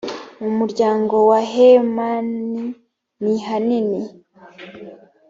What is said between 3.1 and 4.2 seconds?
nihanini